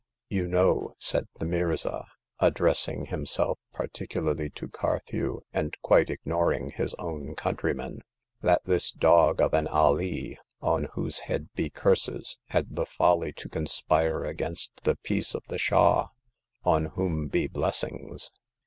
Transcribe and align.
You 0.29 0.47
know," 0.47 0.95
said 0.97 1.27
the 1.37 1.45
Mirza, 1.45 2.07
addressing 2.39 3.05
him 3.05 3.27
self 3.27 3.59
particularly 3.71 4.49
to 4.49 4.67
Carthew, 4.67 5.41
and 5.53 5.77
quite 5.83 6.09
ignoring 6.09 6.71
his 6.71 6.95
own 6.95 7.35
countryman, 7.35 8.01
that 8.41 8.63
this 8.65 8.91
dog 8.91 9.41
of 9.41 9.53
an 9.53 9.67
Alee, 9.67 10.39
on 10.59 10.85
whose 10.95 11.19
head 11.19 11.49
be 11.53 11.69
curses! 11.69 12.39
had 12.47 12.75
the 12.75 12.87
folly 12.87 13.31
to 13.33 13.47
con 13.47 13.67
spire 13.67 14.25
against 14.25 14.71
the 14.85 14.95
peace 14.95 15.35
of 15.35 15.43
the 15.49 15.59
Shah— 15.59 16.07
on 16.73 16.85
whom 16.85 17.27
be 17.27 17.45
blessings 17.45 18.31